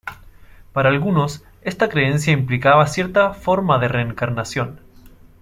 [0.73, 4.79] Para algunos, esta creencia implicaba cierta forma de reencarnación.